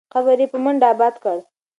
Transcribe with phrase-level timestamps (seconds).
[0.13, 1.43] قبر یې په منډآباد کې دی.